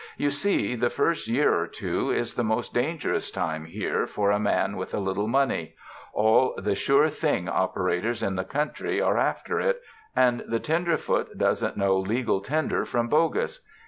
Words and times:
You 0.17 0.31
see, 0.31 0.73
the 0.73 0.89
first 0.89 1.27
year 1.27 1.53
or 1.53 1.67
two 1.67 2.09
is 2.09 2.33
the 2.33 2.43
most 2.43 2.73
dangerous 2.73 3.29
time 3.29 3.65
here 3.65 4.07
for 4.07 4.31
a 4.31 4.39
man 4.39 4.75
with 4.75 4.95
a 4.95 4.99
little 4.99 5.27
money— 5.27 5.75
all 6.13 6.55
the 6.57 6.73
sure 6.73 7.07
thing 7.07 7.47
operators 7.47 8.23
in 8.23 8.35
the 8.35 8.43
country 8.43 8.99
are 8.99 9.19
after 9.19 9.59
it, 9.61 9.79
and 10.15 10.43
the 10.47 10.59
tenderfoot 10.59 11.37
doesn't 11.37 11.77
know 11.77 11.95
legal 11.99 12.41
tender 12.41 12.83
from 12.83 13.09
bogus. 13.09 13.63